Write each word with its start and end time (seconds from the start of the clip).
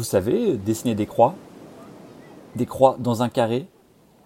Vous 0.00 0.04
savez, 0.04 0.56
dessiner 0.56 0.94
des 0.94 1.04
croix, 1.04 1.34
des 2.56 2.64
croix 2.64 2.96
dans 2.98 3.22
un 3.22 3.28
carré, 3.28 3.66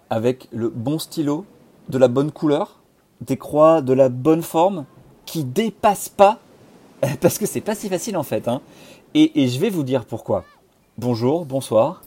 avec 0.09 0.47
le 0.53 0.69
bon 0.69 0.99
stylo, 0.99 1.43
de 1.89 1.97
la 1.97 2.07
bonne 2.07 2.31
couleur, 2.31 2.79
des 3.19 3.35
croix 3.35 3.81
de 3.81 3.91
la 3.91 4.07
bonne 4.07 4.41
forme, 4.41 4.85
qui 5.25 5.43
dépassent 5.43 6.07
pas, 6.07 6.39
parce 7.19 7.37
que 7.37 7.45
c'est 7.45 7.59
pas 7.59 7.75
si 7.75 7.89
facile 7.89 8.15
en 8.15 8.23
fait. 8.23 8.47
Hein. 8.47 8.61
Et, 9.15 9.43
et 9.43 9.49
je 9.49 9.59
vais 9.59 9.69
vous 9.69 9.83
dire 9.83 10.05
pourquoi. 10.05 10.45
Bonjour, 10.97 11.43
bonsoir, 11.43 12.03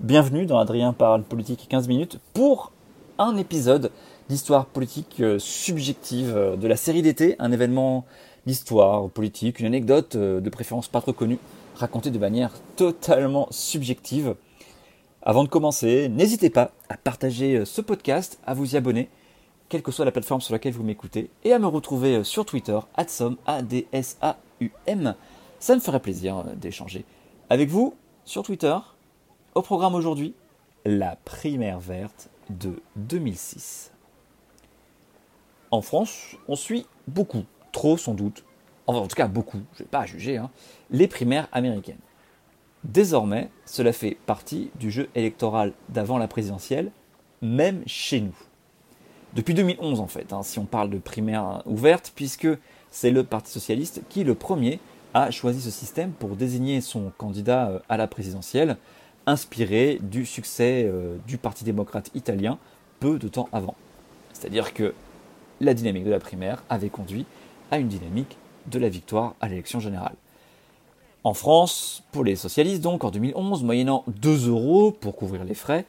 bienvenue 0.00 0.44
dans 0.44 0.58
Adrien 0.58 0.92
parle 0.92 1.22
politique 1.22 1.68
15 1.68 1.86
minutes 1.86 2.18
pour 2.32 2.72
un 3.18 3.36
épisode 3.36 3.92
d'histoire 4.28 4.66
politique 4.66 5.20
euh, 5.20 5.38
subjective 5.38 6.32
euh, 6.36 6.56
de 6.56 6.66
la 6.66 6.74
série 6.74 7.02
d'été, 7.02 7.36
un 7.38 7.52
événement 7.52 8.06
d'histoire 8.44 9.08
politique, 9.08 9.60
une 9.60 9.66
anecdote 9.66 10.16
euh, 10.16 10.40
de 10.40 10.50
préférence 10.50 10.88
pas 10.88 11.00
trop 11.00 11.12
connue 11.12 11.38
raconté 11.74 12.10
de 12.10 12.18
manière 12.18 12.52
totalement 12.76 13.48
subjective. 13.50 14.36
Avant 15.22 15.44
de 15.44 15.48
commencer, 15.48 16.08
n'hésitez 16.08 16.50
pas 16.50 16.72
à 16.88 16.96
partager 16.96 17.56
euh, 17.56 17.64
ce 17.64 17.80
podcast, 17.80 18.38
à 18.46 18.54
vous 18.54 18.74
y 18.74 18.76
abonner, 18.76 19.08
quelle 19.68 19.82
que 19.82 19.90
soit 19.90 20.04
la 20.04 20.12
plateforme 20.12 20.40
sur 20.40 20.52
laquelle 20.52 20.74
vous 20.74 20.82
m'écoutez, 20.82 21.30
et 21.44 21.52
à 21.52 21.58
me 21.58 21.66
retrouver 21.66 22.16
euh, 22.16 22.24
sur 22.24 22.44
Twitter, 22.44 22.78
adsom, 22.94 23.36
A-D-S-A-U-M. 23.46 25.14
Ça 25.60 25.74
me 25.74 25.80
ferait 25.80 26.00
plaisir 26.00 26.38
euh, 26.38 26.54
d'échanger 26.54 27.04
avec 27.48 27.70
vous 27.70 27.94
sur 28.24 28.42
Twitter. 28.42 28.76
Au 29.54 29.62
programme 29.62 29.94
aujourd'hui, 29.94 30.34
la 30.84 31.16
primaire 31.24 31.80
verte 31.80 32.28
de 32.50 32.82
2006. 32.96 33.92
En 35.70 35.80
France, 35.80 36.36
on 36.48 36.56
suit 36.56 36.86
beaucoup, 37.08 37.44
trop 37.72 37.96
sans 37.96 38.14
doute, 38.14 38.44
en 38.86 39.06
tout 39.06 39.16
cas 39.16 39.28
beaucoup, 39.28 39.58
je 39.74 39.82
ne 39.82 39.84
vais 39.86 39.90
pas 39.90 40.06
juger, 40.06 40.36
hein, 40.36 40.50
les 40.90 41.08
primaires 41.08 41.48
américaines. 41.52 41.98
Désormais, 42.84 43.48
cela 43.64 43.92
fait 43.92 44.16
partie 44.26 44.70
du 44.78 44.90
jeu 44.90 45.08
électoral 45.14 45.72
d'avant 45.88 46.18
la 46.18 46.28
présidentielle, 46.28 46.90
même 47.40 47.82
chez 47.86 48.20
nous. 48.20 48.36
Depuis 49.34 49.54
2011 49.54 50.00
en 50.00 50.06
fait, 50.06 50.32
hein, 50.32 50.42
si 50.42 50.58
on 50.58 50.64
parle 50.64 50.90
de 50.90 50.98
primaires 50.98 51.62
ouvertes, 51.66 52.12
puisque 52.14 52.48
c'est 52.90 53.10
le 53.10 53.24
Parti 53.24 53.50
socialiste 53.50 54.02
qui, 54.08 54.22
le 54.22 54.34
premier, 54.34 54.78
a 55.14 55.30
choisi 55.30 55.60
ce 55.60 55.70
système 55.70 56.12
pour 56.12 56.36
désigner 56.36 56.80
son 56.80 57.10
candidat 57.16 57.68
euh, 57.68 57.78
à 57.88 57.96
la 57.96 58.06
présidentielle, 58.06 58.76
inspiré 59.26 59.98
du 60.02 60.26
succès 60.26 60.84
euh, 60.86 61.16
du 61.26 61.38
Parti 61.38 61.64
démocrate 61.64 62.10
italien 62.14 62.58
peu 63.00 63.18
de 63.18 63.28
temps 63.28 63.48
avant. 63.52 63.74
C'est-à-dire 64.32 64.74
que 64.74 64.94
la 65.60 65.74
dynamique 65.74 66.04
de 66.04 66.10
la 66.10 66.20
primaire 66.20 66.62
avait 66.68 66.90
conduit 66.90 67.26
à 67.70 67.78
une 67.78 67.88
dynamique 67.88 68.36
de 68.66 68.78
la 68.78 68.88
victoire 68.88 69.34
à 69.40 69.48
l'élection 69.48 69.80
générale. 69.80 70.14
En 71.22 71.32
France, 71.32 72.02
pour 72.12 72.22
les 72.22 72.36
socialistes 72.36 72.82
donc, 72.82 73.02
en 73.02 73.10
2011, 73.10 73.64
moyennant 73.64 74.04
2 74.08 74.48
euros 74.48 74.92
pour 74.92 75.16
couvrir 75.16 75.44
les 75.44 75.54
frais 75.54 75.86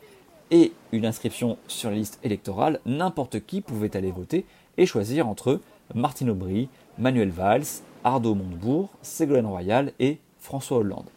et 0.52 0.72
une 0.92 1.06
inscription 1.06 1.58
sur 1.68 1.90
la 1.90 1.98
liste 1.98 2.20
électorale, 2.24 2.80
n'importe 2.86 3.46
qui 3.46 3.62
pouvait 3.62 3.98
aller 3.98 4.12
voter 4.12 4.46
et 4.78 4.86
choisir 4.86 5.28
entre 5.28 5.60
Martine 5.94 6.30
Aubry, 6.30 6.70
Manuel 6.98 7.30
Valls, 7.30 7.66
Ardo 8.04 8.34
Montebourg, 8.34 8.90
Ségolène 9.02 9.46
Royal 9.46 9.92
et 10.00 10.20
François 10.40 10.78
Hollande. 10.78 11.10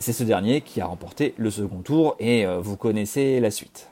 C'est 0.00 0.12
ce 0.12 0.24
dernier 0.24 0.60
qui 0.60 0.80
a 0.80 0.86
remporté 0.86 1.34
le 1.36 1.50
second 1.50 1.82
tour 1.82 2.16
et 2.18 2.46
euh, 2.46 2.60
vous 2.60 2.76
connaissez 2.76 3.40
la 3.40 3.50
suite. 3.50 3.88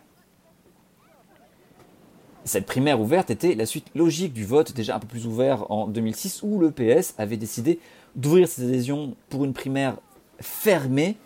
Cette 2.47 2.65
primaire 2.65 3.01
ouverte 3.01 3.31
était 3.31 3.57
la 3.57 3.67
suite 3.67 3.89
logique 3.97 4.33
du 4.33 4.45
vote 4.45 4.73
déjà 4.73 4.95
un 4.95 5.01
peu 5.01 5.09
plus 5.09 5.27
ouvert 5.27 5.69
en 5.69 5.89
2006 5.89 6.45
où 6.45 6.61
le 6.61 6.71
PS 6.71 7.13
avait 7.19 7.37
décidé 7.37 7.81
d'ouvrir 8.15 8.47
ses 8.47 8.63
adhésions 8.63 9.17
pour 9.31 9.45
une 9.45 9.53
primaire 9.53 9.97
fermée, 10.39 11.17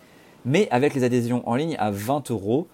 mais 0.45 0.67
avec 0.71 0.95
les 0.95 1.03
adhésions 1.03 1.47
en 1.47 1.53
ligne 1.53 1.75
à 1.77 1.91
20 1.91 2.31
euros 2.31 2.67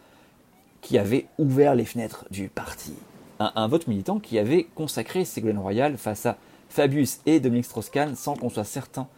qui 0.80 0.98
avait 0.98 1.26
ouvert 1.38 1.76
les 1.76 1.84
fenêtres 1.84 2.24
du 2.32 2.48
parti. 2.48 2.94
Un, 3.42 3.68
vote 3.68 3.88
militant 3.88 4.18
qui 4.18 4.40
avait 4.40 4.64
consacré 4.76 5.26
Ségolène 5.26 5.60
Royal 5.60 5.98
face 5.98 6.26
à 6.26 6.38
Fabius 6.70 7.20
et 7.26 7.42
Dominique 7.42 7.66
Strauss-Kahn 7.66 8.16
sans 8.16 8.38
qu'on 8.38 8.50
soit 8.50 8.64
certain 8.64 9.10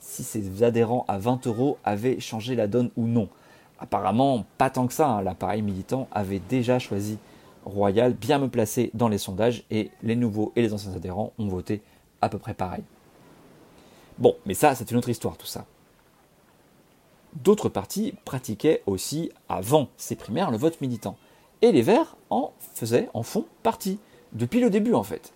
si 0.00 0.22
ces 0.22 0.62
adhérents 0.62 1.06
à 1.08 1.16
20 1.16 1.46
euros 1.46 1.78
avaient 1.82 2.20
changé 2.20 2.54
la 2.54 2.66
donne 2.66 2.90
ou 2.98 3.06
non. 3.06 3.30
Apparemment, 3.78 4.44
pas 4.58 4.68
tant 4.68 4.86
que 4.86 4.92
ça, 4.92 5.08
hein. 5.08 5.22
l'appareil 5.22 5.62
militant 5.62 6.08
avait 6.12 6.42
déjà 6.50 6.78
choisi 6.78 7.16
Royal 7.66 8.14
bien 8.14 8.38
me 8.38 8.48
placer 8.48 8.90
dans 8.94 9.08
les 9.08 9.18
sondages 9.18 9.64
et 9.70 9.90
les 10.02 10.16
nouveaux 10.16 10.52
et 10.54 10.62
les 10.62 10.72
anciens 10.72 10.94
adhérents 10.94 11.32
ont 11.38 11.48
voté 11.48 11.82
à 12.22 12.28
peu 12.28 12.38
près 12.38 12.54
pareil. 12.54 12.84
Bon, 14.18 14.36
mais 14.46 14.54
ça, 14.54 14.74
c'est 14.74 14.90
une 14.90 14.96
autre 14.96 15.08
histoire 15.08 15.36
tout 15.36 15.46
ça. 15.46 15.66
D'autres 17.34 17.68
partis 17.68 18.14
pratiquaient 18.24 18.82
aussi, 18.86 19.30
avant 19.48 19.88
ces 19.96 20.14
primaires, 20.14 20.50
le 20.50 20.56
vote 20.56 20.80
militant. 20.80 21.18
Et 21.60 21.72
les 21.72 21.82
Verts 21.82 22.16
en 22.30 22.52
faisaient, 22.74 23.08
en 23.12 23.22
font 23.22 23.46
partie, 23.62 23.98
depuis 24.32 24.60
le 24.60 24.70
début 24.70 24.94
en 24.94 25.02
fait. 25.02 25.32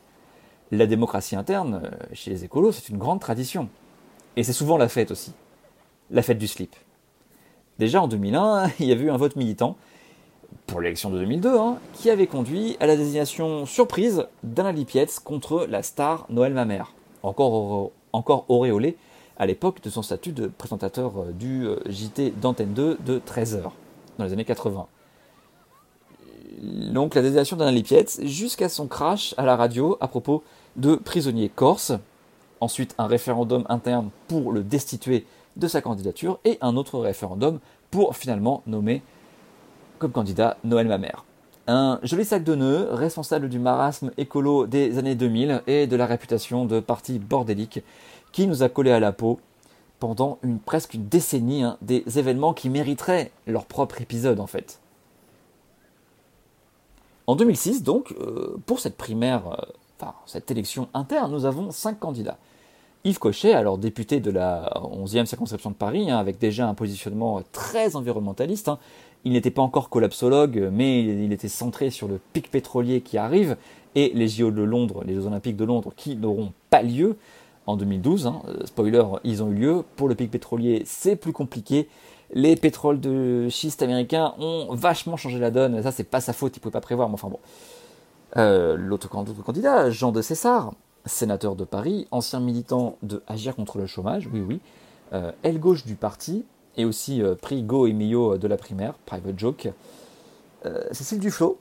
La 0.70 0.86
démocratie 0.86 1.34
interne, 1.34 1.82
euh, 1.84 1.90
chez 2.12 2.30
les 2.30 2.44
écolos, 2.44 2.72
c'est 2.72 2.88
une 2.90 2.98
grande 2.98 3.20
tradition. 3.20 3.68
Et 4.36 4.44
c'est 4.44 4.52
souvent 4.52 4.76
la 4.76 4.88
fête 4.88 5.10
aussi. 5.10 5.32
La 6.10 6.22
fête 6.22 6.38
du 6.38 6.46
slip. 6.46 6.76
Déjà 7.80 8.00
en 8.00 8.08
2001, 8.08 8.70
il 8.78 8.86
y 8.86 8.92
avait 8.92 9.04
eu 9.04 9.10
un 9.10 9.16
vote 9.16 9.36
militant 9.36 9.76
pour 10.66 10.80
l'élection 10.80 11.10
de 11.10 11.18
2002, 11.18 11.56
hein, 11.56 11.78
qui 11.94 12.10
avait 12.10 12.26
conduit 12.26 12.76
à 12.80 12.86
la 12.86 12.96
désignation 12.96 13.66
surprise 13.66 14.26
d'Alain 14.42 14.72
Lipietz 14.72 15.18
contre 15.18 15.66
la 15.68 15.82
star 15.82 16.26
Noël 16.30 16.54
Mamère, 16.54 16.92
encore, 17.22 17.90
encore 18.12 18.44
auréolé 18.48 18.96
à 19.40 19.46
l'époque 19.46 19.80
de 19.82 19.90
son 19.90 20.02
statut 20.02 20.32
de 20.32 20.48
présentateur 20.48 21.12
euh, 21.16 21.32
du 21.32 21.66
euh, 21.66 21.78
JT 21.86 22.34
d'Antenne 22.40 22.74
2 22.74 22.98
de 23.04 23.18
13h, 23.18 23.70
dans 24.18 24.24
les 24.24 24.32
années 24.32 24.44
80. 24.44 24.86
Donc 26.60 27.14
la 27.14 27.22
désignation 27.22 27.56
d'Alain 27.56 27.72
Lipietz 27.72 28.20
jusqu'à 28.22 28.68
son 28.68 28.86
crash 28.86 29.34
à 29.38 29.46
la 29.46 29.56
radio 29.56 29.96
à 30.00 30.08
propos 30.08 30.44
de 30.76 30.94
prisonniers 30.94 31.48
corses, 31.48 31.92
ensuite 32.60 32.94
un 32.98 33.06
référendum 33.06 33.64
interne 33.70 34.10
pour 34.28 34.52
le 34.52 34.62
destituer 34.62 35.24
de 35.56 35.68
sa 35.68 35.80
candidature 35.80 36.38
et 36.44 36.58
un 36.60 36.76
autre 36.76 36.98
référendum 36.98 37.60
pour 37.90 38.16
finalement 38.16 38.62
nommer 38.66 39.02
comme 40.00 40.10
candidat 40.10 40.56
Noël 40.64 40.88
Mamère. 40.88 41.24
Un 41.68 42.00
joli 42.02 42.24
sac 42.24 42.42
de 42.42 42.56
nœuds, 42.56 42.88
responsable 42.90 43.48
du 43.48 43.60
marasme 43.60 44.10
écolo 44.16 44.66
des 44.66 44.98
années 44.98 45.14
2000 45.14 45.62
et 45.68 45.86
de 45.86 45.94
la 45.94 46.06
réputation 46.06 46.64
de 46.64 46.80
parti 46.80 47.20
bordélique 47.20 47.84
qui 48.32 48.48
nous 48.48 48.64
a 48.64 48.68
collé 48.68 48.90
à 48.90 48.98
la 48.98 49.12
peau 49.12 49.38
pendant 50.00 50.38
une, 50.42 50.58
presque 50.58 50.94
une 50.94 51.06
décennie 51.06 51.62
hein, 51.62 51.76
des 51.82 52.02
événements 52.18 52.54
qui 52.54 52.70
mériteraient 52.70 53.30
leur 53.46 53.66
propre 53.66 54.00
épisode 54.00 54.40
en 54.40 54.46
fait. 54.48 54.80
En 57.26 57.36
2006 57.36 57.84
donc, 57.84 58.12
euh, 58.18 58.56
pour 58.66 58.80
cette 58.80 58.96
primaire, 58.96 59.46
euh, 59.48 59.72
enfin 60.00 60.14
cette 60.26 60.50
élection 60.50 60.88
interne, 60.94 61.30
nous 61.30 61.44
avons 61.44 61.70
cinq 61.70 62.00
candidats. 62.00 62.38
Yves 63.04 63.18
Cochet, 63.18 63.54
alors 63.54 63.78
député 63.78 64.20
de 64.20 64.30
la 64.30 64.70
11e 64.74 65.24
circonscription 65.24 65.70
de 65.70 65.74
Paris, 65.74 66.10
hein, 66.10 66.18
avec 66.18 66.38
déjà 66.38 66.68
un 66.68 66.74
positionnement 66.74 67.40
très 67.50 67.96
environnementaliste, 67.96 68.68
hein, 68.68 68.78
il 69.24 69.32
n'était 69.32 69.50
pas 69.50 69.62
encore 69.62 69.90
collapsologue, 69.90 70.70
mais 70.72 71.00
il 71.02 71.32
était 71.32 71.48
centré 71.48 71.90
sur 71.90 72.08
le 72.08 72.20
pic 72.32 72.50
pétrolier 72.50 73.00
qui 73.00 73.18
arrive 73.18 73.56
et 73.94 74.12
les 74.14 74.28
JO 74.28 74.50
de 74.50 74.62
Londres, 74.62 75.02
les 75.04 75.14
Jeux 75.14 75.26
Olympiques 75.26 75.56
de 75.56 75.64
Londres 75.64 75.92
qui 75.96 76.16
n'auront 76.16 76.52
pas 76.70 76.82
lieu 76.82 77.16
en 77.66 77.76
2012. 77.76 78.26
Hein. 78.26 78.42
Euh, 78.48 78.66
spoiler, 78.66 79.02
ils 79.24 79.42
ont 79.42 79.50
eu 79.50 79.54
lieu. 79.54 79.84
Pour 79.96 80.08
le 80.08 80.14
pic 80.14 80.30
pétrolier, 80.30 80.82
c'est 80.86 81.16
plus 81.16 81.32
compliqué. 81.32 81.88
Les 82.32 82.54
pétroles 82.56 83.00
de 83.00 83.48
schiste 83.48 83.82
américains 83.82 84.34
ont 84.38 84.74
vachement 84.74 85.16
changé 85.16 85.38
la 85.38 85.50
donne. 85.50 85.82
Ça, 85.82 85.90
c'est 85.90 86.04
pas 86.04 86.20
sa 86.20 86.32
faute, 86.32 86.56
il 86.56 86.60
pouvait 86.60 86.72
pas 86.72 86.80
prévoir. 86.80 87.12
Enfin 87.12 87.28
bon. 87.28 87.40
Euh, 88.36 88.76
l'autre 88.76 89.08
candidat, 89.08 89.90
Jean 89.90 90.12
de 90.12 90.22
César, 90.22 90.72
sénateur 91.04 91.56
de 91.56 91.64
Paris, 91.64 92.06
ancien 92.12 92.38
militant 92.38 92.96
de 93.02 93.22
Agir 93.26 93.56
contre 93.56 93.78
le 93.78 93.86
chômage, 93.86 94.28
oui, 94.32 94.40
oui, 94.40 94.60
euh, 95.12 95.32
aile 95.42 95.58
gauche 95.58 95.84
du 95.84 95.96
parti, 95.96 96.44
aussi 96.84 97.22
euh, 97.22 97.34
prix 97.34 97.62
Go 97.62 97.86
et 97.86 97.92
Mio 97.92 98.38
de 98.38 98.48
la 98.48 98.56
primaire, 98.56 98.94
Private 99.06 99.38
Joke. 99.38 99.68
Euh, 100.66 100.82
Cécile 100.92 101.18
Duflo, 101.18 101.58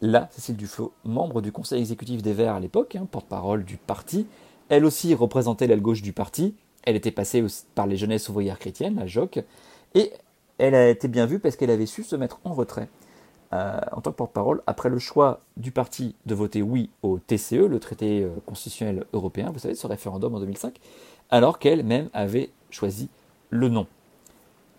là, 0.00 0.28
Cécile 0.32 0.56
Duflot, 0.56 0.92
membre 1.04 1.40
du 1.40 1.52
conseil 1.52 1.80
exécutif 1.80 2.22
des 2.22 2.32
Verts 2.32 2.54
à 2.54 2.60
l'époque, 2.60 2.96
hein, 2.96 3.06
porte-parole 3.10 3.64
du 3.64 3.76
parti, 3.76 4.26
elle 4.68 4.84
aussi 4.84 5.14
représentait 5.14 5.66
l'aile 5.66 5.82
gauche 5.82 6.02
du 6.02 6.12
parti, 6.12 6.54
elle 6.84 6.96
était 6.96 7.10
passée 7.10 7.44
par 7.74 7.86
les 7.86 7.96
jeunesses 7.96 8.28
ouvrières 8.28 8.58
chrétiennes, 8.58 8.96
la 8.96 9.06
JOC, 9.06 9.44
et 9.94 10.12
elle 10.58 10.74
a 10.74 10.88
été 10.88 11.08
bien 11.08 11.26
vue 11.26 11.38
parce 11.38 11.56
qu'elle 11.56 11.70
avait 11.70 11.86
su 11.86 12.02
se 12.02 12.16
mettre 12.16 12.40
en 12.44 12.54
retrait 12.54 12.88
euh, 13.52 13.78
en 13.92 14.00
tant 14.00 14.12
que 14.12 14.16
porte-parole 14.16 14.62
après 14.66 14.88
le 14.88 14.98
choix 14.98 15.40
du 15.58 15.72
parti 15.72 16.14
de 16.24 16.34
voter 16.34 16.62
oui 16.62 16.88
au 17.02 17.18
TCE, 17.18 17.66
le 17.68 17.78
traité 17.80 18.22
euh, 18.22 18.30
constitutionnel 18.46 19.04
européen, 19.12 19.50
vous 19.52 19.58
savez, 19.58 19.74
ce 19.74 19.86
référendum 19.86 20.34
en 20.34 20.40
2005, 20.40 20.78
alors 21.28 21.58
qu'elle-même 21.58 22.08
avait 22.14 22.50
choisi 22.70 23.10
le 23.50 23.68
non. 23.68 23.86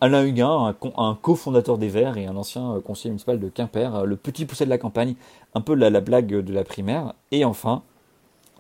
Alain 0.04 0.26
Huguin, 0.26 0.76
un, 0.98 1.16
cofondateur 1.16 1.78
des 1.78 1.88
Verts 1.88 2.18
et 2.18 2.26
un 2.26 2.36
ancien 2.36 2.74
euh, 2.74 2.82
conseiller 2.82 3.12
municipal 3.12 3.40
de 3.40 3.48
Quimper, 3.48 4.06
le 4.06 4.16
petit 4.16 4.46
poussé 4.46 4.66
de 4.66 4.70
la 4.70 4.78
campagne, 4.78 5.16
un 5.54 5.62
peu 5.62 5.76
la, 5.76 6.02
blague 6.02 6.28
de 6.28 6.54
la 6.54 6.64
primaire. 6.64 7.14
Et 7.32 7.46
enfin, 7.46 7.84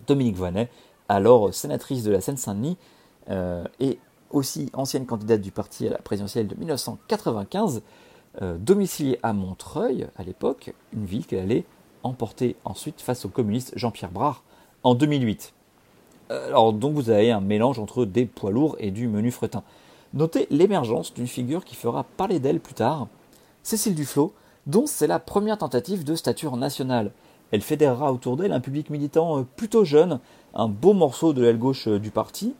Dominique 0.07 0.35
Voinet, 0.35 0.69
alors 1.09 1.53
sénatrice 1.53 2.03
de 2.03 2.11
la 2.11 2.21
Seine-Saint-Denis 2.21 2.77
et 3.79 3.99
aussi 4.33 4.69
ancienne 4.73 5.05
candidate 5.05 5.41
du 5.41 5.51
parti 5.51 5.87
à 5.87 5.91
la 5.91 5.99
présidentielle 5.99 6.47
de 6.47 6.55
1995, 6.55 7.81
euh, 8.41 8.57
domiciliée 8.57 9.19
à 9.23 9.31
Montreuil 9.31 10.07
à 10.17 10.23
l'époque, 10.23 10.73
une 10.91 11.05
ville 11.05 11.25
qu'elle 11.25 11.39
allait 11.39 11.65
emporter 12.01 12.55
ensuite 12.65 12.99
face 12.99 13.25
au 13.25 13.29
communiste 13.29 13.73
Jean-Pierre 13.75 14.11
Brard 14.11 14.43
en 14.83 14.95
2008. 14.95 15.53
Euh, 16.31 16.47
alors 16.47 16.73
donc 16.73 16.95
vous 16.95 17.09
avez 17.09 17.31
un 17.31 17.41
mélange 17.41 17.79
entre 17.79 18.05
des 18.05 18.25
poids 18.25 18.51
lourds 18.51 18.75
et 18.79 18.91
du 18.91 19.07
menu 19.07 19.31
fretin. 19.31 19.63
Notez 20.13 20.47
l'émergence 20.51 21.13
d'une 21.13 21.27
figure 21.27 21.65
qui 21.65 21.75
fera 21.75 22.03
parler 22.03 22.39
d'elle 22.39 22.59
plus 22.59 22.75
tard, 22.75 23.07
Cécile 23.63 23.95
Duflot, 23.95 24.33
dont 24.67 24.85
c'est 24.85 25.07
la 25.07 25.19
première 25.19 25.57
tentative 25.57 26.03
de 26.03 26.15
stature 26.15 26.55
nationale. 26.55 27.11
Elle 27.51 27.61
fédérera 27.61 28.13
autour 28.13 28.37
d'elle 28.37 28.51
un 28.51 28.59
public 28.59 28.89
militant 28.89 29.39
euh, 29.39 29.43
plutôt 29.55 29.85
jeune, 29.85 30.19
un 30.53 30.67
beau 30.67 30.93
morceau 30.93 31.33
de 31.33 31.41
l'aile 31.41 31.57
gauche 31.57 31.87
du 31.87 32.11
parti, 32.11 32.55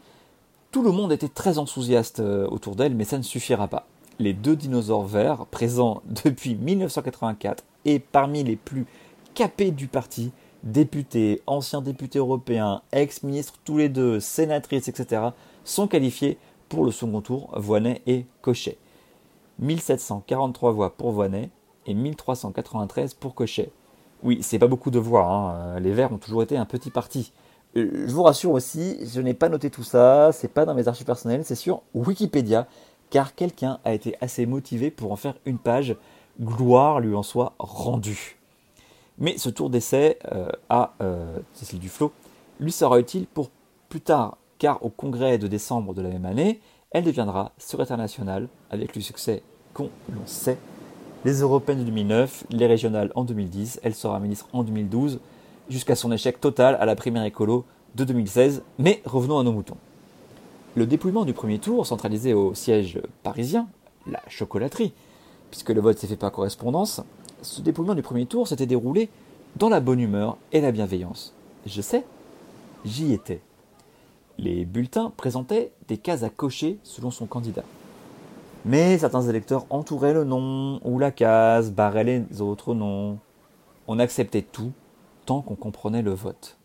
tout 0.72 0.82
le 0.82 0.92
monde 0.92 1.12
était 1.12 1.30
très 1.30 1.60
enthousiaste 1.60 2.20
euh, 2.20 2.48
autour 2.48 2.76
d'elle, 2.76 2.96
mais 2.96 3.04
ça 3.04 3.20
ne 3.20 3.24
suffira 3.24 3.68
pas. 3.68 3.86
Les 4.18 4.34
deux 4.34 4.56
dinosaures 4.56 5.06
verts, 5.06 5.46
présents 5.46 6.02
depuis 6.26 6.56
1984 6.56 7.64
et 7.86 8.00
parmi 8.00 8.44
les 8.44 8.56
plus 8.56 8.88
capés 9.36 9.70
du 9.70 9.86
parti, 9.86 10.32
députés, 10.64 11.44
anciens 11.46 11.82
députés 11.82 12.18
européens, 12.18 12.82
ex-ministres 12.92 13.60
tous 13.64 13.78
les 13.78 13.90
deux, 13.90 14.20
sénatrices, 14.20 14.88
etc., 14.88 15.30
sont 15.64 15.88
qualifiés 15.88 16.40
le 16.82 16.92
second 16.92 17.22
tour, 17.22 17.52
Voinet 17.56 18.02
et 18.08 18.26
Cochet. 18.42 18.78
1743 19.60 20.72
voix 20.72 20.96
pour 20.96 21.12
Voinet 21.12 21.50
et 21.86 21.94
1393 21.94 23.14
pour 23.14 23.36
Cochet. 23.36 23.72
Oui, 24.24 24.40
c'est 24.42 24.60
pas 24.60 24.68
beaucoup 24.68 24.90
de 24.90 25.00
voix, 25.00 25.26
hein. 25.26 25.80
les 25.80 25.92
Verts 25.92 26.12
ont 26.14 26.18
toujours 26.18 26.44
été 26.44 26.58
un 26.58 26.66
petit 26.66 26.90
parti. 26.90 27.34
Euh, 27.76 28.06
je 28.08 28.14
vous 28.14 28.24
rassure 28.24 28.52
aussi, 28.52 28.98
je 29.06 29.20
n'ai 29.22 29.34
pas 29.34 29.50
noté 29.50 29.70
tout 29.70 29.84
ça, 29.84 30.32
c'est 30.32 30.48
pas 30.48 30.66
dans 30.66 30.74
mes 30.74 30.88
archives 30.88 31.06
personnelles, 31.06 31.44
c'est 31.44 31.56
sur 31.56 31.82
Wikipédia, 31.94 32.68
car 33.10 33.36
quelqu'un 33.36 33.80
a 33.84 33.94
été 33.94 34.16
assez 34.22 34.46
motivé 34.46 34.92
pour 34.92 35.12
en 35.12 35.16
faire 35.16 35.36
une 35.46 35.58
page, 35.58 35.96
gloire 36.40 37.00
lui 37.00 37.16
en 37.16 37.24
soit 37.24 37.54
rendue. 37.60 38.38
Mais 39.18 39.38
ce 39.38 39.50
tour 39.50 39.70
d'essai 39.70 40.18
euh, 40.32 40.50
à 40.70 40.94
euh, 41.02 41.38
Cécile 41.54 41.80
Duflot 41.80 42.12
lui 42.60 42.72
sera 42.72 43.00
utile 43.00 43.28
pour 43.28 43.50
plus 43.90 44.02
tard, 44.02 44.38
car 44.64 44.82
au 44.82 44.88
congrès 44.88 45.38
de 45.38 45.48
décembre 45.48 45.94
de 45.94 46.02
la 46.02 46.08
même 46.08 46.24
année, 46.24 46.62
elle 46.92 47.04
deviendra 47.04 47.52
secrétaire 47.58 47.98
nationale 47.98 48.48
avec 48.70 48.96
le 48.96 49.02
succès 49.02 49.44
qu'on 49.74 49.90
l'on 50.08 50.26
sait. 50.26 50.58
Les 51.26 51.42
européennes 51.42 51.80
de 51.80 51.84
2009, 51.84 52.46
les 52.50 52.66
régionales 52.66 53.12
en 53.16 53.26
2010, 53.26 53.82
elle 53.84 53.94
sera 53.94 54.22
ministre 54.22 54.48
en 54.54 54.64
2012, 54.64 55.20
jusqu'à 55.70 55.96
son 55.96 56.14
échec 56.14 56.40
total 56.40 56.78
à 56.80 56.86
la 56.86 56.96
primaire 56.96 57.26
écolo 57.26 57.66
de 57.96 58.06
2016. 58.06 58.64
Mais 58.80 59.02
revenons 59.04 59.38
à 59.38 59.44
nos 59.44 59.52
moutons. 59.52 59.76
Le 60.76 60.86
dépouillement 60.86 61.26
du 61.26 61.34
premier 61.34 61.60
tour, 61.60 61.86
centralisé 61.86 62.34
au 62.34 62.54
siège 62.54 63.02
parisien, 63.22 63.68
la 64.08 64.22
chocolaterie, 64.30 64.94
puisque 65.52 65.72
le 65.72 65.82
vote 65.82 65.98
s'est 65.98 66.08
fait 66.08 66.16
par 66.16 66.32
correspondance, 66.32 67.02
ce 67.42 67.60
dépouillement 67.60 67.96
du 67.96 68.02
premier 68.02 68.28
tour 68.28 68.48
s'était 68.48 68.66
déroulé 68.66 69.10
dans 69.58 69.68
la 69.68 69.82
bonne 69.82 70.00
humeur 70.00 70.38
et 70.54 70.62
la 70.62 70.72
bienveillance. 70.72 71.34
Je 71.66 71.82
sais, 71.82 72.06
j'y 72.86 73.12
étais. 73.12 73.42
Les 74.40 74.66
bulletins 74.66 75.12
présentaient 75.16 75.72
des 75.88 75.98
cases 75.98 76.24
à 76.24 76.30
cocher 76.30 76.80
selon 76.84 77.12
son 77.12 77.28
candidat. 77.28 77.64
Mais 78.66 78.98
certains 78.98 79.22
électeurs 79.22 79.66
entouraient 79.70 80.14
le 80.14 80.24
nom 80.24 80.80
ou 80.84 80.98
la 80.98 81.12
case, 81.12 81.72
barraient 81.72 82.04
les 82.04 82.42
autres 82.42 82.74
noms. 82.74 83.20
On 83.88 84.00
acceptait 84.00 84.42
tout 84.42 84.72
tant 85.26 85.42
qu'on 85.42 85.56
comprenait 85.56 86.02
le 86.02 86.14
vote. 86.14 86.58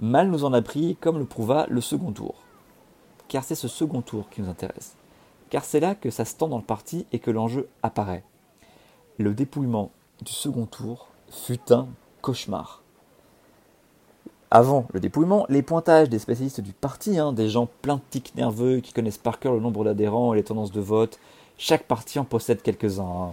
Mal 0.00 0.30
nous 0.30 0.44
en 0.44 0.52
a 0.52 0.62
pris, 0.62 0.96
comme 1.00 1.18
le 1.18 1.24
prouva 1.24 1.66
le 1.68 1.80
second 1.80 2.12
tour. 2.12 2.34
Car 3.28 3.44
c'est 3.44 3.54
ce 3.54 3.68
second 3.68 4.02
tour 4.02 4.28
qui 4.30 4.40
nous 4.40 4.48
intéresse. 4.48 4.96
Car 5.50 5.64
c'est 5.64 5.80
là 5.80 5.94
que 5.94 6.10
ça 6.10 6.24
se 6.24 6.36
tend 6.36 6.48
dans 6.48 6.58
le 6.58 6.64
parti 6.64 7.06
et 7.12 7.18
que 7.18 7.30
l'enjeu 7.30 7.68
apparaît. 7.82 8.24
Le 9.18 9.34
dépouillement 9.34 9.90
du 10.22 10.32
second 10.32 10.66
tour 10.66 11.08
fut 11.30 11.72
un 11.72 11.88
cauchemar. 12.22 12.82
Avant 14.50 14.86
le 14.92 15.00
dépouillement, 15.00 15.44
les 15.48 15.62
pointages 15.62 16.08
des 16.08 16.20
spécialistes 16.20 16.60
du 16.60 16.72
parti, 16.72 17.18
hein, 17.18 17.32
des 17.32 17.48
gens 17.48 17.68
pleins 17.82 17.96
de 17.96 18.02
tics 18.10 18.34
nerveux 18.36 18.78
qui 18.78 18.92
connaissent 18.92 19.18
par 19.18 19.40
cœur 19.40 19.54
le 19.54 19.60
nombre 19.60 19.84
d'adhérents 19.84 20.34
et 20.34 20.36
les 20.36 20.44
tendances 20.44 20.70
de 20.70 20.80
vote, 20.80 21.18
chaque 21.58 21.84
parti 21.84 22.20
en 22.20 22.24
possède 22.24 22.62
quelques-uns. 22.62 23.02
Hein. 23.02 23.32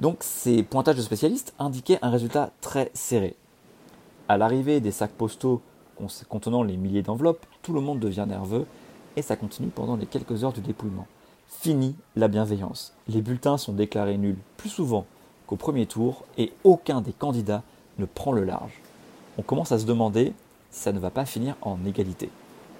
Donc 0.00 0.18
ces 0.20 0.62
pointages 0.62 0.96
de 0.96 1.02
spécialistes 1.02 1.54
indiquaient 1.58 1.98
un 2.00 2.10
résultat 2.10 2.50
très 2.62 2.90
serré. 2.94 3.36
À 4.28 4.38
l'arrivée 4.38 4.80
des 4.80 4.90
sacs 4.90 5.12
postaux 5.12 5.60
contenant 6.28 6.62
les 6.62 6.76
milliers 6.78 7.02
d'enveloppes, 7.02 7.44
tout 7.62 7.74
le 7.74 7.80
monde 7.80 8.00
devient 8.00 8.26
nerveux 8.26 8.66
et 9.16 9.22
ça 9.22 9.36
continue 9.36 9.68
pendant 9.68 9.96
les 9.96 10.06
quelques 10.06 10.44
heures 10.44 10.52
du 10.52 10.60
dépouillement. 10.60 11.06
Fini 11.46 11.94
la 12.16 12.28
bienveillance. 12.28 12.94
Les 13.08 13.20
bulletins 13.20 13.58
sont 13.58 13.72
déclarés 13.72 14.18
nuls 14.18 14.38
plus 14.56 14.70
souvent 14.70 15.04
qu'au 15.46 15.56
premier 15.56 15.86
tour 15.86 16.24
et 16.38 16.52
aucun 16.64 17.02
des 17.02 17.12
candidats 17.12 17.62
ne 17.98 18.06
prend 18.06 18.32
le 18.32 18.44
large. 18.44 18.80
On 19.38 19.42
commence 19.42 19.72
à 19.72 19.78
se 19.78 19.84
demander 19.84 20.32
ça 20.70 20.92
ne 20.92 20.98
va 20.98 21.10
pas 21.10 21.24
finir 21.24 21.56
en 21.62 21.78
égalité. 21.84 22.30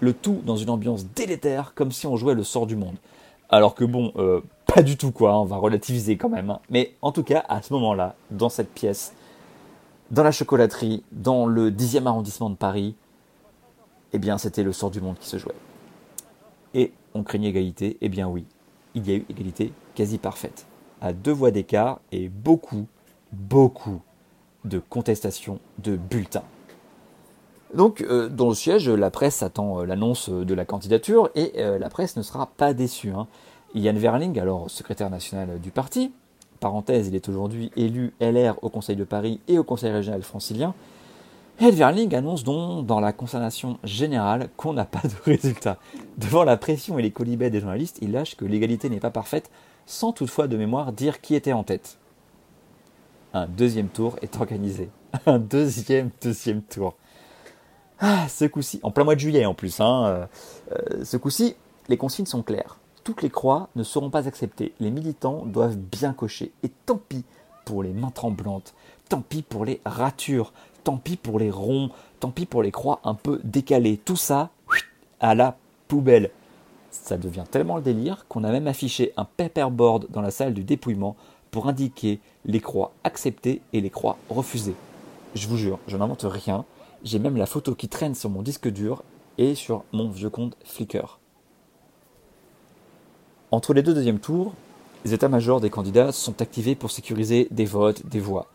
Le 0.00 0.12
tout 0.12 0.40
dans 0.44 0.56
une 0.56 0.70
ambiance 0.70 1.06
délétère 1.06 1.72
comme 1.74 1.92
si 1.92 2.06
on 2.06 2.16
jouait 2.16 2.34
le 2.34 2.44
sort 2.44 2.66
du 2.66 2.76
monde. 2.76 2.96
Alors 3.48 3.74
que 3.74 3.84
bon, 3.84 4.12
euh, 4.16 4.40
pas 4.66 4.82
du 4.82 4.96
tout 4.96 5.12
quoi, 5.12 5.38
on 5.40 5.44
va 5.44 5.56
relativiser 5.56 6.16
quand 6.16 6.28
même. 6.28 6.50
Hein. 6.50 6.60
Mais 6.68 6.94
en 7.02 7.12
tout 7.12 7.22
cas, 7.22 7.44
à 7.48 7.62
ce 7.62 7.72
moment-là, 7.74 8.14
dans 8.30 8.48
cette 8.48 8.70
pièce, 8.70 9.14
dans 10.10 10.22
la 10.22 10.32
chocolaterie, 10.32 11.02
dans 11.12 11.46
le 11.46 11.70
10e 11.70 12.06
arrondissement 12.06 12.50
de 12.50 12.56
Paris, 12.56 12.94
eh 14.12 14.18
bien, 14.18 14.38
c'était 14.38 14.62
le 14.62 14.72
sort 14.72 14.90
du 14.90 15.00
monde 15.00 15.18
qui 15.18 15.28
se 15.28 15.38
jouait. 15.38 15.54
Et 16.74 16.92
on 17.14 17.22
craignait 17.22 17.48
égalité, 17.48 17.96
eh 18.00 18.08
bien 18.08 18.28
oui, 18.28 18.44
il 18.94 19.08
y 19.08 19.12
a 19.12 19.16
eu 19.16 19.24
égalité 19.30 19.72
quasi 19.94 20.18
parfaite, 20.18 20.66
à 21.00 21.12
deux 21.12 21.32
voix 21.32 21.50
d'écart 21.50 22.00
et 22.12 22.28
beaucoup, 22.28 22.86
beaucoup 23.32 24.00
de 24.66 24.78
contestations 24.78 25.58
de 25.78 25.96
bulletins. 25.96 26.44
Donc, 27.74 28.00
euh, 28.00 28.28
dans 28.28 28.48
le 28.48 28.54
siège, 28.54 28.88
la 28.88 29.10
presse 29.10 29.42
attend 29.42 29.80
euh, 29.80 29.86
l'annonce 29.86 30.30
de 30.30 30.54
la 30.54 30.64
candidature 30.64 31.30
et 31.34 31.52
euh, 31.58 31.78
la 31.78 31.88
presse 31.90 32.16
ne 32.16 32.22
sera 32.22 32.46
pas 32.46 32.74
déçue. 32.74 33.10
Hein. 33.10 33.26
Yann 33.74 33.98
Verling, 33.98 34.38
alors 34.38 34.70
secrétaire 34.70 35.10
national 35.10 35.60
du 35.60 35.70
parti, 35.70 36.12
parenthèse, 36.60 37.08
il 37.08 37.14
est 37.14 37.28
aujourd'hui 37.28 37.70
élu 37.76 38.14
LR 38.20 38.54
au 38.62 38.70
Conseil 38.70 38.96
de 38.96 39.04
Paris 39.04 39.40
et 39.48 39.58
au 39.58 39.64
Conseil 39.64 39.90
régional 39.90 40.22
francilien. 40.22 40.74
Ed 41.58 41.74
Verling 41.74 42.14
annonce 42.14 42.44
donc 42.44 42.86
dans 42.86 43.00
la 43.00 43.12
consternation 43.12 43.78
générale 43.82 44.48
qu'on 44.56 44.74
n'a 44.74 44.84
pas 44.84 45.02
de 45.02 45.14
résultat. 45.24 45.78
Devant 46.18 46.44
la 46.44 46.56
pression 46.56 46.98
et 46.98 47.02
les 47.02 47.10
colibets 47.10 47.50
des 47.50 47.60
journalistes, 47.60 47.98
il 48.02 48.12
lâche 48.12 48.36
que 48.36 48.44
l'égalité 48.44 48.90
n'est 48.90 49.00
pas 49.00 49.10
parfaite, 49.10 49.50
sans 49.86 50.12
toutefois 50.12 50.48
de 50.48 50.56
mémoire 50.56 50.92
dire 50.92 51.20
qui 51.20 51.34
était 51.34 51.52
en 51.52 51.62
tête. 51.62 51.98
Un 53.36 53.46
deuxième 53.46 53.88
tour 53.88 54.16
est 54.22 54.36
organisé. 54.36 54.88
Un 55.26 55.38
deuxième, 55.38 56.10
deuxième 56.22 56.62
tour. 56.62 56.94
Ah, 57.98 58.26
ce 58.28 58.46
coup-ci, 58.46 58.80
en 58.82 58.90
plein 58.90 59.04
mois 59.04 59.14
de 59.14 59.20
juillet 59.20 59.44
en 59.44 59.54
plus, 59.54 59.80
hein, 59.80 60.06
euh, 60.06 60.26
euh, 60.72 61.04
ce 61.04 61.16
coup-ci, 61.16 61.54
les 61.88 61.96
consignes 61.96 62.26
sont 62.26 62.42
claires 62.42 62.78
toutes 63.06 63.22
les 63.22 63.30
croix 63.30 63.68
ne 63.76 63.84
seront 63.84 64.10
pas 64.10 64.26
acceptées. 64.26 64.72
Les 64.80 64.90
militants 64.90 65.44
doivent 65.46 65.76
bien 65.76 66.12
cocher. 66.12 66.50
Et 66.64 66.68
tant 66.86 66.96
pis 66.96 67.22
pour 67.64 67.84
les 67.84 67.92
mains 67.92 68.10
tremblantes, 68.10 68.74
tant 69.08 69.20
pis 69.20 69.42
pour 69.42 69.64
les 69.64 69.80
ratures, 69.84 70.52
tant 70.82 70.96
pis 70.96 71.16
pour 71.16 71.38
les 71.38 71.52
ronds, 71.52 71.90
tant 72.18 72.32
pis 72.32 72.46
pour 72.46 72.64
les 72.64 72.72
croix 72.72 72.98
un 73.04 73.14
peu 73.14 73.40
décalées. 73.44 73.96
Tout 73.96 74.16
ça, 74.16 74.50
à 75.20 75.36
la 75.36 75.56
poubelle. 75.86 76.32
Ça 76.90 77.16
devient 77.16 77.44
tellement 77.48 77.76
le 77.76 77.82
délire 77.82 78.26
qu'on 78.28 78.42
a 78.42 78.50
même 78.50 78.66
affiché 78.66 79.12
un 79.16 79.24
paperboard 79.24 80.08
dans 80.10 80.20
la 80.20 80.32
salle 80.32 80.52
du 80.52 80.64
dépouillement 80.64 81.14
pour 81.50 81.68
indiquer 81.68 82.20
les 82.44 82.60
croix 82.60 82.92
acceptées 83.04 83.60
et 83.72 83.80
les 83.80 83.90
croix 83.90 84.18
refusées. 84.28 84.74
Je 85.34 85.48
vous 85.48 85.56
jure, 85.56 85.78
je 85.86 85.96
n'invente 85.96 86.24
rien. 86.28 86.64
J'ai 87.04 87.18
même 87.18 87.36
la 87.36 87.46
photo 87.46 87.74
qui 87.74 87.88
traîne 87.88 88.14
sur 88.14 88.30
mon 88.30 88.42
disque 88.42 88.68
dur 88.68 89.02
et 89.38 89.54
sur 89.54 89.84
mon 89.92 90.08
vieux 90.08 90.30
compte 90.30 90.56
Flickr. 90.64 91.18
Entre 93.50 93.74
les 93.74 93.82
deux 93.82 93.94
deuxièmes 93.94 94.18
tours, 94.18 94.54
les 95.04 95.14
états-majors 95.14 95.60
des 95.60 95.70
candidats 95.70 96.10
sont 96.10 96.42
activés 96.42 96.74
pour 96.74 96.90
sécuriser 96.90 97.48
des 97.50 97.64
votes, 97.64 98.04
des 98.06 98.18
voix. 98.18 98.48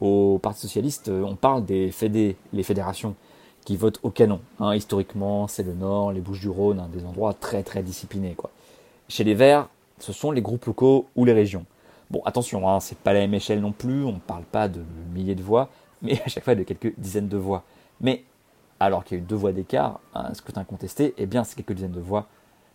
au 0.00 0.38
Parti 0.40 0.60
Socialiste, 0.60 1.08
on 1.08 1.36
parle 1.36 1.64
des 1.64 1.90
fédés, 1.90 2.36
les 2.52 2.62
fédérations 2.62 3.16
qui 3.64 3.76
votent 3.76 3.98
au 4.04 4.10
canon. 4.10 4.40
Hein. 4.60 4.76
historiquement, 4.76 5.48
c'est 5.48 5.64
le 5.64 5.74
Nord, 5.74 6.12
les 6.12 6.20
Bouches-du-Rhône, 6.20 6.88
des 6.92 7.04
endroits 7.04 7.34
très 7.34 7.64
très 7.64 7.82
disciplinés. 7.82 8.36
Chez 9.08 9.24
les 9.24 9.34
Verts, 9.34 9.68
ce 9.98 10.12
sont 10.12 10.30
les 10.30 10.42
groupes 10.42 10.66
locaux 10.66 11.06
ou 11.16 11.24
les 11.24 11.32
régions. 11.32 11.66
Bon, 12.10 12.22
attention, 12.24 12.68
hein, 12.68 12.80
c'est 12.80 12.98
pas 12.98 13.12
la 13.12 13.20
même 13.20 13.34
échelle 13.34 13.60
non 13.60 13.72
plus, 13.72 14.04
on 14.04 14.12
ne 14.12 14.18
parle 14.18 14.44
pas 14.44 14.68
de 14.68 14.82
milliers 15.12 15.34
de 15.34 15.42
voix, 15.42 15.70
mais 16.02 16.20
à 16.24 16.28
chaque 16.28 16.44
fois 16.44 16.54
de 16.54 16.62
quelques 16.62 16.94
dizaines 16.98 17.28
de 17.28 17.36
voix. 17.36 17.64
Mais 18.00 18.24
alors 18.78 19.04
qu'il 19.04 19.16
y 19.16 19.20
a 19.20 19.22
eu 19.22 19.26
deux 19.26 19.36
voix 19.36 19.52
d'écart, 19.52 20.00
un 20.14 20.32
scrutin 20.34 20.64
contesté, 20.64 21.14
eh 21.18 21.26
bien 21.26 21.44
ces 21.44 21.56
quelques 21.56 21.72
dizaines 21.72 21.92
de 21.92 22.00
voix, 22.00 22.26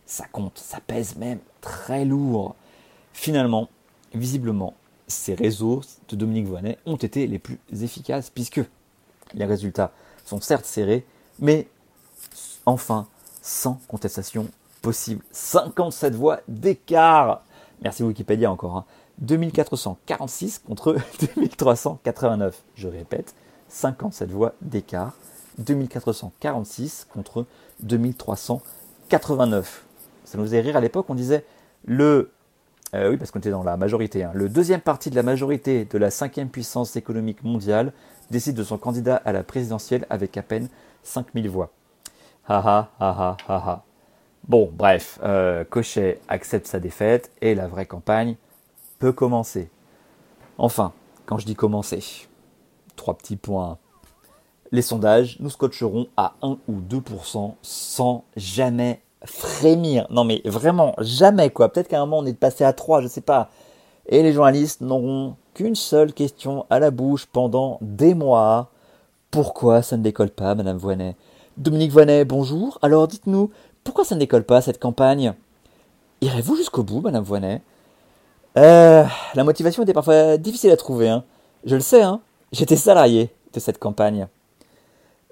ça 0.05 0.25
compte, 0.31 0.57
ça 0.57 0.79
pèse 0.85 1.15
même 1.15 1.39
très 1.61 2.03
lourd. 2.03 2.55
Finalement, 3.13 3.69
visiblement, 4.13 4.73
ces 5.07 5.33
réseaux 5.33 5.81
de 6.09 6.15
Dominique 6.15 6.47
Voynet 6.47 6.77
ont 6.85 6.95
été 6.95 7.27
les 7.27 7.39
plus 7.39 7.59
efficaces, 7.81 8.29
puisque 8.29 8.61
les 9.33 9.45
résultats 9.45 9.91
sont 10.25 10.41
certes 10.41 10.65
serrés, 10.65 11.05
mais 11.39 11.67
enfin, 12.65 13.07
sans 13.41 13.79
contestation 13.87 14.47
possible. 14.81 15.23
57 15.31 16.15
voix 16.15 16.41
d'écart 16.47 17.43
Merci 17.81 18.03
Wikipédia 18.03 18.51
encore. 18.51 18.77
Hein. 18.77 18.85
2446 19.19 20.59
contre 20.59 20.93
2389. 21.35 22.63
Je 22.75 22.87
répète, 22.87 23.35
57 23.69 24.31
voix 24.31 24.53
d'écart. 24.61 25.13
2446 25.57 27.07
contre 27.13 27.45
2389. 27.81 29.85
Ça 30.25 30.37
nous 30.37 30.45
faisait 30.45 30.61
rire 30.61 30.77
à 30.77 30.81
l'époque, 30.81 31.07
on 31.09 31.15
disait 31.15 31.45
le... 31.85 32.31
Euh, 32.93 33.11
oui, 33.11 33.17
parce 33.17 33.31
qu'on 33.31 33.39
était 33.39 33.51
dans 33.51 33.63
la 33.63 33.77
majorité. 33.77 34.23
Hein. 34.23 34.31
le 34.33 34.49
deuxième 34.49 34.81
parti 34.81 35.09
de 35.09 35.15
la 35.15 35.23
majorité 35.23 35.85
de 35.85 35.97
la 35.97 36.11
cinquième 36.11 36.49
puissance 36.49 36.97
économique 36.97 37.41
mondiale 37.43 37.93
décide 38.31 38.55
de 38.55 38.63
son 38.63 38.77
candidat 38.77 39.21
à 39.23 39.31
la 39.31 39.43
présidentielle 39.43 40.05
avec 40.09 40.35
à 40.37 40.41
peine 40.41 40.67
5000 41.03 41.49
voix. 41.49 41.71
Ha 42.49 42.57
ha 42.57 42.89
ha 42.99 43.37
ha 43.47 43.57
ha 43.57 43.83
Bon, 44.47 44.69
bref, 44.73 45.19
euh, 45.23 45.63
Cochet 45.63 46.19
accepte 46.27 46.67
sa 46.67 46.79
défaite 46.79 47.31
et 47.41 47.55
la 47.55 47.67
vraie 47.67 47.85
campagne 47.85 48.35
commencer. 49.09 49.69
Enfin, 50.57 50.93
quand 51.25 51.37
je 51.37 51.45
dis 51.45 51.55
commencer, 51.55 52.03
trois 52.95 53.15
petits 53.15 53.35
points. 53.35 53.77
Les 54.71 54.81
sondages 54.81 55.37
nous 55.39 55.49
scotcheront 55.49 56.07
à 56.15 56.35
1 56.41 56.57
ou 56.67 56.79
2% 56.79 57.55
sans 57.61 58.23
jamais 58.37 59.01
frémir. 59.25 60.07
Non 60.09 60.23
mais 60.23 60.41
vraiment, 60.45 60.93
jamais 60.99 61.49
quoi. 61.49 61.69
Peut-être 61.69 61.87
qu'à 61.87 61.97
un 61.97 62.05
moment 62.05 62.19
on 62.19 62.25
est 62.25 62.33
passé 62.33 62.63
à 62.63 62.73
3, 62.73 63.01
je 63.01 63.07
sais 63.07 63.21
pas. 63.21 63.49
Et 64.07 64.23
les 64.23 64.33
journalistes 64.33 64.81
n'auront 64.81 65.35
qu'une 65.53 65.75
seule 65.75 66.13
question 66.13 66.65
à 66.69 66.79
la 66.79 66.91
bouche 66.91 67.25
pendant 67.25 67.77
des 67.81 68.13
mois. 68.13 68.71
Pourquoi 69.29 69.81
ça 69.81 69.97
ne 69.97 70.03
décolle 70.03 70.31
pas, 70.31 70.55
Madame 70.55 70.77
Voinet 70.77 71.15
Dominique 71.57 71.91
Voinet, 71.91 72.25
bonjour. 72.25 72.79
Alors 72.81 73.07
dites-nous, 73.07 73.51
pourquoi 73.83 74.05
ça 74.05 74.15
ne 74.15 74.19
décolle 74.19 74.43
pas 74.43 74.61
cette 74.61 74.79
campagne? 74.79 75.33
Irez-vous 76.21 76.55
jusqu'au 76.55 76.83
bout, 76.83 77.01
Madame 77.01 77.23
Voinet 77.23 77.61
euh, 78.57 79.05
la 79.33 79.43
motivation 79.43 79.83
était 79.83 79.93
parfois 79.93 80.37
difficile 80.37 80.71
à 80.71 80.77
trouver. 80.77 81.09
Hein. 81.09 81.23
Je 81.63 81.75
le 81.75 81.81
sais, 81.81 82.01
hein. 82.01 82.21
j'étais 82.51 82.75
salarié 82.75 83.29
de 83.53 83.59
cette 83.59 83.79
campagne. 83.79 84.27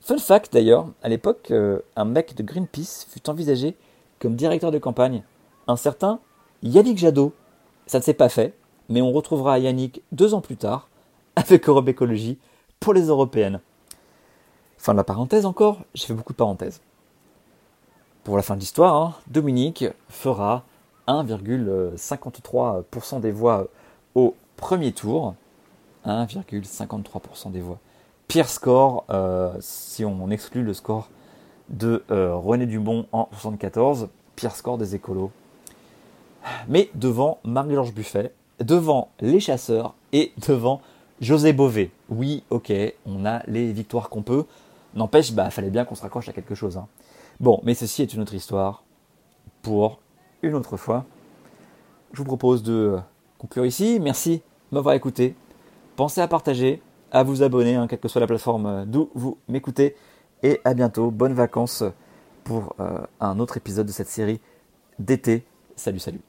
Fun 0.01 0.17
fact 0.17 0.53
d'ailleurs, 0.53 0.87
à 1.03 1.09
l'époque, 1.09 1.51
euh, 1.51 1.79
un 1.95 2.05
mec 2.05 2.35
de 2.35 2.43
Greenpeace 2.43 3.05
fut 3.09 3.29
envisagé 3.29 3.75
comme 4.19 4.35
directeur 4.35 4.71
de 4.71 4.79
campagne. 4.79 5.23
Un 5.67 5.75
certain 5.75 6.19
Yannick 6.63 6.97
Jadot. 6.97 7.33
Ça 7.85 7.99
ne 7.99 8.03
s'est 8.03 8.13
pas 8.13 8.29
fait, 8.29 8.53
mais 8.87 9.01
on 9.01 9.11
retrouvera 9.11 9.59
Yannick 9.59 10.01
deux 10.11 10.33
ans 10.33 10.41
plus 10.41 10.57
tard 10.57 10.89
avec 11.35 11.67
Europe 11.67 11.87
Écologie 11.87 12.37
pour 12.79 12.93
les 12.93 13.07
européennes. 13.07 13.59
Fin 14.77 14.93
de 14.93 14.97
la 14.97 15.03
parenthèse 15.03 15.45
encore, 15.45 15.79
j'ai 15.93 16.07
fait 16.07 16.13
beaucoup 16.13 16.33
de 16.33 16.37
parenthèses. 16.37 16.81
Pour 18.23 18.37
la 18.37 18.43
fin 18.43 18.55
de 18.55 18.61
l'histoire, 18.61 18.95
hein, 18.95 19.15
Dominique 19.27 19.85
fera 20.07 20.63
1,53% 21.09 23.19
des 23.19 23.31
voix 23.31 23.67
au 24.15 24.35
premier 24.55 24.91
tour. 24.91 25.35
1,53% 26.05 27.51
des 27.51 27.61
voix. 27.61 27.79
Pire 28.27 28.47
score, 28.47 29.05
euh, 29.09 29.51
si 29.59 30.05
on 30.05 30.29
exclut 30.29 30.63
le 30.63 30.73
score 30.73 31.09
de 31.69 32.03
euh, 32.11 32.35
René 32.35 32.67
Dubon 32.67 33.07
en 33.11 33.27
74, 33.31 34.09
pire 34.35 34.55
score 34.55 34.77
des 34.77 34.95
écolos. 34.95 35.31
Mais 36.67 36.89
devant 36.93 37.39
Marie-Georges 37.43 37.93
Buffet, 37.93 38.31
devant 38.59 39.09
les 39.19 39.39
chasseurs 39.39 39.95
et 40.13 40.31
devant 40.47 40.81
José 41.21 41.53
Bové. 41.53 41.91
Oui, 42.09 42.43
ok, 42.49 42.71
on 43.05 43.25
a 43.25 43.41
les 43.47 43.73
victoires 43.73 44.09
qu'on 44.09 44.21
peut. 44.21 44.45
N'empêche, 44.93 45.33
bah, 45.33 45.49
fallait 45.49 45.69
bien 45.69 45.85
qu'on 45.85 45.95
se 45.95 46.01
raccroche 46.01 46.29
à 46.29 46.33
quelque 46.33 46.55
chose. 46.55 46.77
Hein. 46.77 46.87
Bon, 47.39 47.59
mais 47.63 47.73
ceci 47.73 48.03
est 48.03 48.13
une 48.13 48.21
autre 48.21 48.35
histoire 48.35 48.83
pour 49.61 49.99
une 50.41 50.55
autre 50.55 50.77
fois. 50.77 51.05
Je 52.13 52.17
vous 52.17 52.25
propose 52.25 52.63
de 52.63 52.97
conclure 53.37 53.65
ici. 53.65 53.99
Merci 54.01 54.41
de 54.71 54.75
m'avoir 54.75 54.95
écouté. 54.95 55.35
Pensez 55.95 56.21
à 56.21 56.27
partager, 56.27 56.81
à 57.11 57.23
vous 57.23 57.43
abonner, 57.43 57.75
hein, 57.75 57.87
quelle 57.87 57.99
que 57.99 58.07
soit 58.07 58.21
la 58.21 58.27
plateforme 58.27 58.85
d'où 58.85 59.09
vous 59.15 59.37
m'écoutez. 59.47 59.95
Et 60.43 60.61
à 60.63 60.73
bientôt. 60.73 61.11
Bonnes 61.11 61.33
vacances 61.33 61.83
pour 62.43 62.75
euh, 62.79 62.99
un 63.19 63.39
autre 63.39 63.57
épisode 63.57 63.87
de 63.87 63.91
cette 63.91 64.09
série 64.09 64.39
d'été. 64.97 65.45
Salut, 65.75 65.99
salut. 65.99 66.28